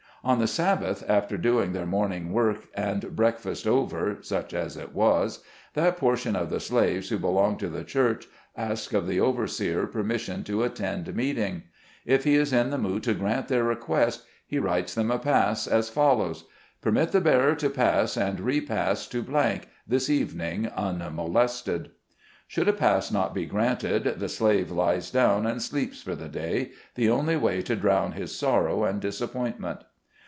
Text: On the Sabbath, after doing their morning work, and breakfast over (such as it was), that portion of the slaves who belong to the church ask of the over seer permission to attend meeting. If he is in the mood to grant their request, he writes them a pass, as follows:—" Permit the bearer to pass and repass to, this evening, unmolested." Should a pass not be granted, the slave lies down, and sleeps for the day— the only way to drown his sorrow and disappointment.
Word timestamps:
On 0.23 0.37
the 0.37 0.45
Sabbath, 0.45 1.03
after 1.09 1.35
doing 1.35 1.73
their 1.73 1.87
morning 1.87 2.31
work, 2.31 2.67
and 2.75 3.15
breakfast 3.15 3.65
over 3.65 4.19
(such 4.21 4.53
as 4.53 4.77
it 4.77 4.93
was), 4.93 5.43
that 5.73 5.97
portion 5.97 6.35
of 6.35 6.51
the 6.51 6.59
slaves 6.59 7.09
who 7.09 7.17
belong 7.17 7.57
to 7.57 7.69
the 7.69 7.83
church 7.83 8.27
ask 8.55 8.93
of 8.93 9.07
the 9.07 9.19
over 9.19 9.47
seer 9.47 9.87
permission 9.87 10.43
to 10.43 10.61
attend 10.61 11.15
meeting. 11.15 11.63
If 12.05 12.23
he 12.23 12.35
is 12.35 12.53
in 12.53 12.69
the 12.69 12.77
mood 12.77 13.01
to 13.05 13.15
grant 13.15 13.47
their 13.47 13.63
request, 13.63 14.23
he 14.45 14.59
writes 14.59 14.93
them 14.93 15.09
a 15.09 15.17
pass, 15.17 15.65
as 15.65 15.89
follows:—" 15.89 16.45
Permit 16.83 17.13
the 17.13 17.19
bearer 17.21 17.55
to 17.55 17.71
pass 17.71 18.15
and 18.15 18.39
repass 18.39 19.07
to, 19.07 19.25
this 19.87 20.07
evening, 20.07 20.67
unmolested." 20.77 21.89
Should 22.47 22.67
a 22.67 22.73
pass 22.73 23.11
not 23.11 23.33
be 23.33 23.47
granted, 23.47 24.03
the 24.19 24.29
slave 24.29 24.69
lies 24.69 25.09
down, 25.09 25.47
and 25.47 25.59
sleeps 25.63 26.03
for 26.03 26.13
the 26.13 26.29
day— 26.29 26.73
the 26.93 27.09
only 27.09 27.37
way 27.37 27.63
to 27.63 27.75
drown 27.75 28.11
his 28.11 28.35
sorrow 28.37 28.83
and 28.83 29.01
disappointment. 29.01 29.79